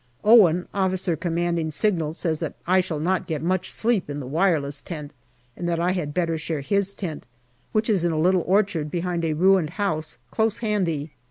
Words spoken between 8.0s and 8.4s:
in a